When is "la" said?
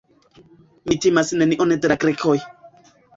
1.93-1.99